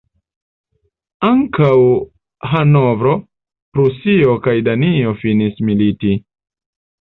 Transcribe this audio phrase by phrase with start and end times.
[1.27, 1.73] Ankaŭ
[2.53, 3.11] Hanovro,
[3.77, 6.17] Prusio kaj Danio finis militi.